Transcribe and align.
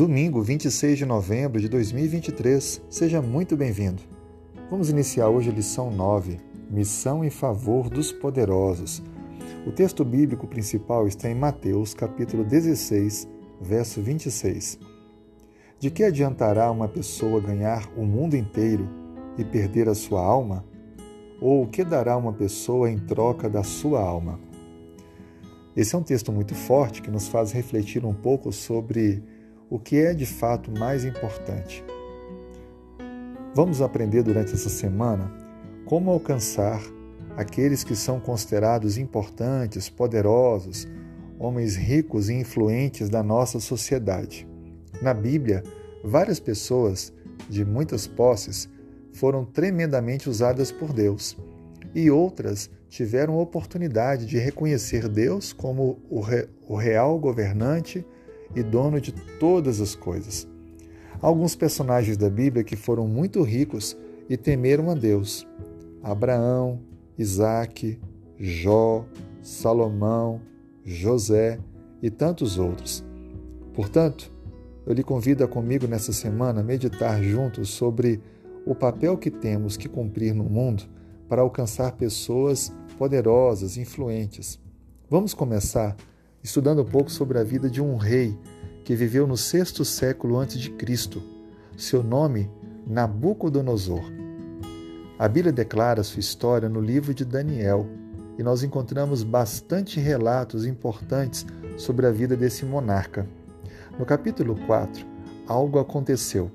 Domingo, 0.00 0.40
26 0.40 0.96
de 0.96 1.04
novembro 1.04 1.60
de 1.60 1.68
2023. 1.68 2.80
Seja 2.88 3.20
muito 3.20 3.54
bem-vindo. 3.54 4.02
Vamos 4.70 4.88
iniciar 4.88 5.28
hoje 5.28 5.50
a 5.50 5.52
lição 5.52 5.90
9, 5.90 6.40
Missão 6.70 7.22
em 7.22 7.28
favor 7.28 7.90
dos 7.90 8.10
poderosos. 8.10 9.02
O 9.66 9.70
texto 9.70 10.02
bíblico 10.02 10.46
principal 10.46 11.06
está 11.06 11.28
em 11.28 11.34
Mateus, 11.34 11.92
capítulo 11.92 12.42
16, 12.44 13.28
verso 13.60 14.00
26. 14.00 14.78
De 15.78 15.90
que 15.90 16.02
adiantará 16.02 16.70
uma 16.70 16.88
pessoa 16.88 17.38
ganhar 17.38 17.86
o 17.94 18.02
mundo 18.02 18.34
inteiro 18.34 18.88
e 19.36 19.44
perder 19.44 19.86
a 19.86 19.94
sua 19.94 20.24
alma? 20.24 20.64
Ou 21.42 21.64
o 21.64 21.68
que 21.68 21.84
dará 21.84 22.16
uma 22.16 22.32
pessoa 22.32 22.90
em 22.90 22.98
troca 22.98 23.50
da 23.50 23.62
sua 23.62 24.00
alma? 24.00 24.40
Esse 25.76 25.94
é 25.94 25.98
um 25.98 26.02
texto 26.02 26.32
muito 26.32 26.54
forte 26.54 27.02
que 27.02 27.10
nos 27.10 27.28
faz 27.28 27.52
refletir 27.52 28.02
um 28.06 28.14
pouco 28.14 28.50
sobre 28.50 29.22
o 29.70 29.78
que 29.78 29.96
é 29.96 30.12
de 30.12 30.26
fato 30.26 30.70
mais 30.70 31.04
importante. 31.04 31.84
Vamos 33.54 33.80
aprender 33.80 34.22
durante 34.22 34.52
essa 34.52 34.68
semana 34.68 35.32
como 35.86 36.10
alcançar 36.10 36.82
aqueles 37.36 37.84
que 37.84 37.94
são 37.94 38.18
considerados 38.20 38.98
importantes, 38.98 39.88
poderosos, 39.88 40.86
homens 41.38 41.76
ricos 41.76 42.28
e 42.28 42.34
influentes 42.34 43.08
da 43.08 43.22
nossa 43.22 43.60
sociedade. 43.60 44.46
Na 45.00 45.14
Bíblia, 45.14 45.62
várias 46.04 46.38
pessoas 46.38 47.12
de 47.48 47.64
muitas 47.64 48.06
posses 48.06 48.68
foram 49.12 49.44
tremendamente 49.44 50.28
usadas 50.28 50.70
por 50.70 50.92
Deus 50.92 51.36
e 51.94 52.10
outras 52.10 52.70
tiveram 52.88 53.34
a 53.34 53.42
oportunidade 53.42 54.26
de 54.26 54.38
reconhecer 54.38 55.08
Deus 55.08 55.52
como 55.52 55.98
o, 56.10 56.20
re, 56.20 56.48
o 56.68 56.76
real 56.76 57.18
governante 57.18 58.04
e 58.54 58.62
dono 58.62 59.00
de 59.00 59.12
todas 59.38 59.80
as 59.80 59.94
coisas. 59.94 60.48
Alguns 61.20 61.54
personagens 61.54 62.16
da 62.16 62.30
Bíblia 62.30 62.64
que 62.64 62.76
foram 62.76 63.06
muito 63.06 63.42
ricos 63.42 63.96
e 64.28 64.36
temeram 64.36 64.90
a 64.90 64.94
Deus: 64.94 65.46
Abraão, 66.02 66.80
Isaac, 67.18 67.98
Jó, 68.38 69.04
Salomão, 69.42 70.40
José 70.84 71.58
e 72.02 72.10
tantos 72.10 72.58
outros. 72.58 73.04
Portanto, 73.74 74.32
eu 74.86 74.94
lhe 74.94 75.02
convido 75.02 75.44
a 75.44 75.48
comigo 75.48 75.86
nessa 75.86 76.12
semana 76.12 76.62
meditar 76.62 77.22
juntos 77.22 77.70
sobre 77.70 78.20
o 78.66 78.74
papel 78.74 79.16
que 79.18 79.30
temos 79.30 79.76
que 79.76 79.88
cumprir 79.88 80.34
no 80.34 80.44
mundo 80.44 80.84
para 81.28 81.42
alcançar 81.42 81.92
pessoas 81.92 82.72
poderosas, 82.98 83.76
influentes. 83.76 84.58
Vamos 85.08 85.34
começar 85.34 85.96
estudando 86.42 86.82
um 86.82 86.84
pouco 86.84 87.10
sobre 87.10 87.38
a 87.38 87.44
vida 87.44 87.68
de 87.68 87.82
um 87.82 87.96
rei 87.96 88.38
que 88.84 88.94
viveu 88.94 89.26
no 89.26 89.36
sexto 89.36 89.84
século 89.84 90.38
antes 90.38 90.58
de 90.58 90.70
Cristo. 90.70 91.22
Seu 91.76 92.02
nome, 92.02 92.50
Nabucodonosor. 92.86 94.02
A 95.18 95.28
Bíblia 95.28 95.52
declara 95.52 96.02
sua 96.02 96.20
história 96.20 96.68
no 96.68 96.80
livro 96.80 97.12
de 97.12 97.24
Daniel 97.24 97.86
e 98.38 98.42
nós 98.42 98.62
encontramos 98.62 99.22
bastante 99.22 100.00
relatos 100.00 100.64
importantes 100.64 101.46
sobre 101.76 102.06
a 102.06 102.10
vida 102.10 102.36
desse 102.36 102.64
monarca. 102.64 103.26
No 103.98 104.06
capítulo 104.06 104.56
4, 104.66 105.04
algo 105.46 105.78
aconteceu. 105.78 106.50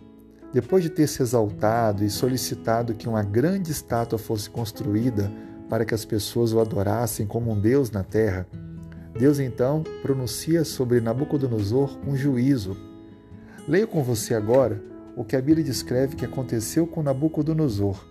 Depois 0.51 0.81
de 0.81 0.89
ter 0.89 1.05
se 1.05 1.21
exaltado 1.21 2.03
e 2.03 2.09
solicitado 2.09 2.95
que 2.95 3.07
uma 3.07 3.21
grande 3.21 3.71
estátua 3.71 4.17
fosse 4.17 4.49
construída 4.49 5.31
para 5.69 5.85
que 5.85 5.93
as 5.93 6.05
pessoas 6.05 6.53
o 6.53 6.59
adorassem 6.59 7.27
como 7.27 7.51
um 7.51 7.59
Deus 7.59 7.91
na 7.91 8.03
terra, 8.03 8.47
Deus 9.17 9.39
então 9.39 9.81
pronuncia 10.01 10.65
sobre 10.65 10.99
Nabucodonosor 10.99 11.97
um 12.05 12.17
juízo. 12.17 12.75
Leio 13.65 13.87
com 13.87 14.03
você 14.03 14.33
agora 14.33 14.81
o 15.15 15.23
que 15.23 15.37
a 15.37 15.41
Bíblia 15.41 15.63
descreve 15.63 16.17
que 16.17 16.25
aconteceu 16.25 16.85
com 16.85 17.01
Nabucodonosor. 17.01 18.05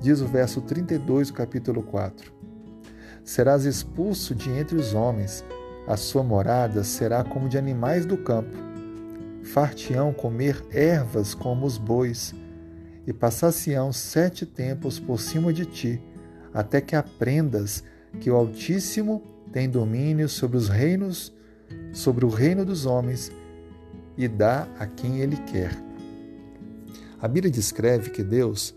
Diz 0.00 0.20
o 0.20 0.26
verso 0.26 0.60
32 0.60 1.28
do 1.28 1.34
capítulo 1.34 1.82
4: 1.82 2.32
Serás 3.24 3.64
expulso 3.64 4.32
de 4.32 4.48
entre 4.50 4.76
os 4.76 4.94
homens, 4.94 5.44
a 5.88 5.96
sua 5.96 6.22
morada 6.22 6.84
será 6.84 7.24
como 7.24 7.48
de 7.48 7.58
animais 7.58 8.06
do 8.06 8.16
campo. 8.16 8.56
Fartião 9.42 10.12
comer 10.12 10.64
ervas 10.70 11.34
como 11.34 11.66
os 11.66 11.76
bois, 11.76 12.32
e 13.04 13.12
passar-se-ão 13.12 13.92
sete 13.92 14.46
tempos 14.46 15.00
por 15.00 15.20
cima 15.20 15.52
de 15.52 15.66
ti, 15.66 16.00
até 16.54 16.80
que 16.80 16.94
aprendas 16.94 17.82
que 18.20 18.30
o 18.30 18.36
Altíssimo 18.36 19.37
tem 19.52 19.68
domínio 19.68 20.28
sobre 20.28 20.56
os 20.56 20.68
reinos, 20.68 21.32
sobre 21.92 22.24
o 22.24 22.28
reino 22.28 22.64
dos 22.64 22.86
homens 22.86 23.30
e 24.16 24.26
dá 24.26 24.68
a 24.78 24.86
quem 24.86 25.20
ele 25.20 25.36
quer. 25.36 25.76
A 27.20 27.26
Bíblia 27.26 27.50
descreve 27.50 28.10
que 28.10 28.22
Deus, 28.22 28.74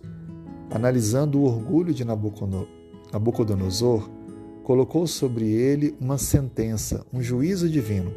analisando 0.69 1.39
o 1.39 1.43
orgulho 1.43 1.93
de 1.93 2.05
Nabucodonosor, 2.05 4.09
colocou 4.63 5.07
sobre 5.07 5.51
ele 5.51 5.95
uma 5.99 6.17
sentença, 6.17 7.05
um 7.11 7.21
juízo 7.21 7.69
divino. 7.69 8.13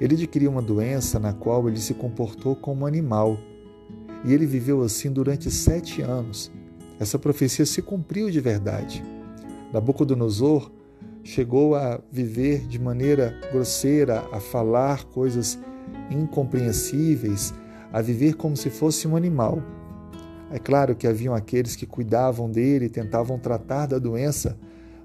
Ele 0.00 0.14
adquiriu 0.14 0.50
uma 0.50 0.62
doença 0.62 1.18
na 1.18 1.32
qual 1.32 1.68
ele 1.68 1.80
se 1.80 1.94
comportou 1.94 2.54
como 2.54 2.86
animal. 2.86 3.38
E 4.24 4.32
ele 4.32 4.46
viveu 4.46 4.82
assim 4.82 5.12
durante 5.12 5.50
sete 5.50 6.02
anos. 6.02 6.50
Essa 6.98 7.18
profecia 7.18 7.66
se 7.66 7.82
cumpriu 7.82 8.30
de 8.30 8.40
verdade. 8.40 9.04
Nabucodonosor 9.72 10.70
chegou 11.28 11.74
a 11.74 12.00
viver 12.10 12.66
de 12.66 12.78
maneira 12.78 13.38
grosseira, 13.52 14.24
a 14.32 14.40
falar 14.40 15.04
coisas 15.04 15.58
incompreensíveis, 16.10 17.52
a 17.92 18.00
viver 18.00 18.32
como 18.32 18.56
se 18.56 18.70
fosse 18.70 19.06
um 19.06 19.14
animal. 19.14 19.62
É 20.50 20.58
claro 20.58 20.96
que 20.96 21.06
haviam 21.06 21.34
aqueles 21.34 21.76
que 21.76 21.84
cuidavam 21.84 22.50
dele 22.50 22.86
e 22.86 22.88
tentavam 22.88 23.38
tratar 23.38 23.84
da 23.84 23.98
doença, 23.98 24.58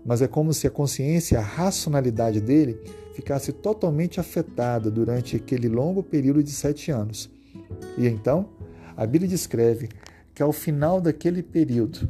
mas 0.05 0.21
é 0.21 0.27
como 0.27 0.53
se 0.53 0.65
a 0.65 0.71
consciência, 0.71 1.39
a 1.39 1.43
racionalidade 1.43 2.39
dele 2.39 2.79
ficasse 3.13 3.51
totalmente 3.51 4.17
afetada 4.17 4.89
durante 4.89 5.35
aquele 5.35 5.67
longo 5.67 6.01
período 6.01 6.41
de 6.41 6.51
sete 6.51 6.89
anos. 6.89 7.29
E 7.97 8.07
então, 8.07 8.47
a 8.95 9.05
Bíblia 9.05 9.29
descreve 9.29 9.89
que 10.33 10.41
ao 10.41 10.53
final 10.53 11.01
daquele 11.01 11.43
período, 11.43 12.09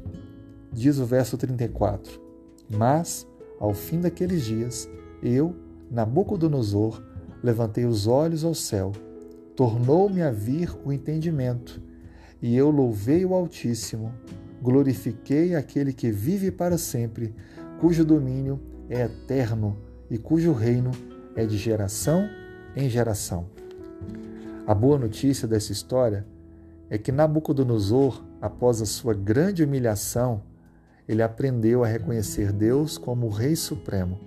diz 0.72 1.00
o 1.00 1.06
verso 1.06 1.36
34, 1.36 2.22
mas 2.70 3.26
ao 3.60 3.74
fim 3.74 4.00
daqueles 4.00 4.44
dias, 4.44 4.90
eu, 5.22 5.56
Nabucodonosor, 5.90 7.02
levantei 7.42 7.86
os 7.86 8.08
olhos 8.08 8.44
ao 8.44 8.54
céu, 8.54 8.92
tornou-me 9.56 10.22
a 10.22 10.32
vir 10.32 10.70
o 10.86 10.92
entendimento, 10.92 11.82
e 12.42 12.56
eu 12.56 12.70
louvei 12.70 13.26
o 13.26 13.34
Altíssimo, 13.34 14.14
glorifiquei 14.62 15.56
aquele 15.56 15.94
que 15.94 16.12
vive 16.12 16.52
para 16.52 16.78
sempre, 16.78 17.34
cujo 17.80 18.04
domínio 18.04 18.60
é 18.90 19.04
eterno 19.04 19.78
e 20.10 20.18
cujo 20.18 20.52
reino 20.52 20.92
é 21.36 21.46
de 21.46 21.58
geração 21.58 22.28
em 22.76 22.90
geração. 22.90 23.46
A 24.66 24.74
boa 24.74 24.98
notícia 24.98 25.48
dessa 25.48 25.72
história 25.72 26.26
é 26.90 26.98
que 26.98 27.12
Nabucodonosor, 27.12 28.24
após 28.42 28.82
a 28.82 28.86
sua 28.86 29.14
grande 29.14 29.64
humilhação, 29.64 30.42
ele 31.08 31.22
aprendeu 31.22 31.84
a 31.84 31.88
reconhecer 31.88 32.52
Deus 32.52 32.98
como 32.98 33.28
o 33.28 33.30
Rei 33.30 33.56
Supremo. 33.56 34.20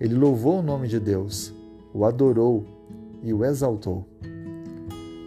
Ele 0.00 0.14
louvou 0.14 0.58
o 0.58 0.62
nome 0.62 0.88
de 0.88 0.98
Deus, 0.98 1.52
o 1.92 2.04
adorou 2.04 2.64
e 3.22 3.32
o 3.32 3.44
exaltou. 3.44 4.06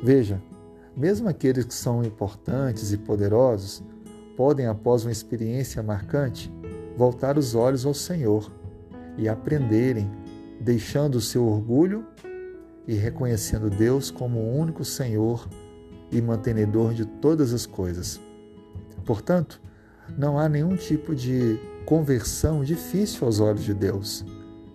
Veja, 0.03 0.41
mesmo 0.95 1.29
aqueles 1.29 1.65
que 1.65 1.73
são 1.73 2.03
importantes 2.03 2.91
e 2.91 2.97
poderosos 2.97 3.83
podem, 4.35 4.65
após 4.65 5.03
uma 5.03 5.11
experiência 5.11 5.83
marcante, 5.83 6.51
voltar 6.97 7.37
os 7.37 7.55
olhos 7.55 7.85
ao 7.85 7.93
Senhor 7.93 8.51
e 9.17 9.29
aprenderem, 9.29 10.09
deixando 10.59 11.15
o 11.15 11.21
seu 11.21 11.45
orgulho 11.45 12.05
e 12.87 12.93
reconhecendo 12.93 13.69
Deus 13.69 14.09
como 14.09 14.39
o 14.39 14.57
único 14.57 14.83
Senhor 14.83 15.47
e 16.11 16.21
mantenedor 16.21 16.93
de 16.93 17.05
todas 17.05 17.53
as 17.53 17.65
coisas. 17.65 18.19
Portanto, 19.05 19.61
não 20.17 20.37
há 20.37 20.47
nenhum 20.47 20.75
tipo 20.75 21.15
de 21.15 21.59
conversão 21.85 22.63
difícil 22.63 23.25
aos 23.25 23.39
olhos 23.39 23.63
de 23.63 23.73
Deus. 23.73 24.25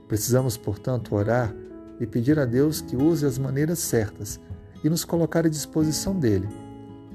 Precisamos, 0.09 0.56
portanto, 0.56 1.15
orar 1.15 1.55
e 2.00 2.06
pedir 2.06 2.38
a 2.38 2.44
Deus 2.44 2.81
que 2.81 2.97
use 2.97 3.25
as 3.25 3.38
maneiras 3.38 3.79
certas 3.79 4.41
e 4.85 4.88
nos 4.88 5.05
colocar 5.05 5.47
à 5.47 5.49
disposição 5.49 6.19
dele 6.19 6.49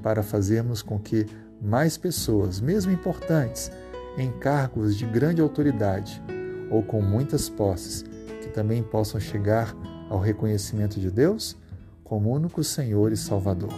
para 0.02 0.22
fazermos 0.22 0.82
com 0.82 0.98
que 0.98 1.26
mais 1.60 1.96
pessoas, 1.96 2.60
mesmo 2.60 2.90
importantes, 2.90 3.70
em 4.18 4.30
cargos 4.30 4.96
de 4.96 5.06
grande 5.06 5.40
autoridade 5.40 6.22
ou 6.70 6.82
com 6.82 7.00
muitas 7.00 7.48
posses, 7.48 8.04
que 8.42 8.48
também 8.48 8.82
possam 8.82 9.20
chegar 9.20 9.74
ao 10.10 10.18
reconhecimento 10.18 10.98
de 10.98 11.10
Deus 11.10 11.56
como 12.02 12.30
único 12.30 12.62
Senhor 12.64 13.12
e 13.12 13.16
Salvador. 13.16 13.72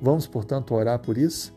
Vamos, 0.00 0.26
portanto, 0.26 0.74
orar 0.74 0.98
por 0.98 1.16
isso? 1.16 1.54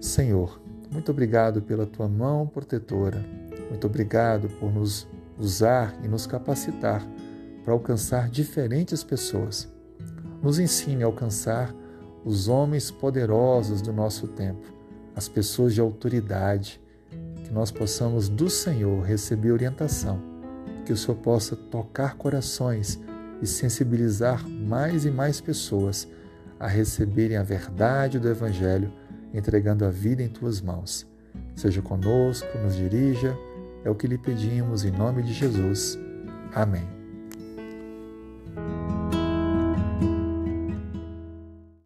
Senhor, 0.00 0.60
muito 0.90 1.10
obrigado 1.10 1.62
pela 1.62 1.86
tua 1.86 2.08
mão 2.08 2.46
protetora. 2.46 3.24
Muito 3.68 3.86
obrigado 3.86 4.48
por 4.58 4.72
nos 4.72 5.06
usar 5.38 5.94
e 6.02 6.08
nos 6.08 6.26
capacitar 6.26 7.06
para 7.64 7.72
alcançar 7.72 8.28
diferentes 8.28 9.04
pessoas. 9.04 9.68
nos 10.42 10.58
ensine 10.58 11.02
a 11.02 11.06
alcançar 11.06 11.74
os 12.24 12.46
homens 12.46 12.90
poderosos 12.90 13.82
do 13.82 13.92
nosso 13.92 14.28
tempo, 14.28 14.72
as 15.16 15.28
pessoas 15.28 15.74
de 15.74 15.80
autoridade, 15.80 16.80
que 17.44 17.52
nós 17.52 17.70
possamos 17.70 18.28
do 18.28 18.48
Senhor 18.48 19.02
receber 19.02 19.50
orientação, 19.50 20.22
que 20.84 20.92
o 20.92 20.96
Senhor 20.96 21.16
possa 21.16 21.56
tocar 21.56 22.14
corações 22.14 23.00
e 23.42 23.46
sensibilizar 23.46 24.48
mais 24.48 25.04
e 25.04 25.10
mais 25.10 25.40
pessoas 25.40 26.06
a 26.58 26.66
receberem 26.66 27.36
a 27.36 27.42
verdade 27.42 28.18
do 28.18 28.28
Evangelho, 28.28 28.92
entregando 29.32 29.84
a 29.84 29.90
vida 29.90 30.22
em 30.22 30.28
tuas 30.28 30.60
mãos. 30.60 31.06
Seja 31.54 31.82
conosco, 31.82 32.46
nos 32.58 32.76
dirija, 32.76 33.36
é 33.84 33.90
o 33.90 33.94
que 33.94 34.06
lhe 34.06 34.18
pedimos 34.18 34.84
em 34.84 34.90
nome 34.90 35.22
de 35.22 35.32
Jesus. 35.32 35.98
Amém. 36.54 36.97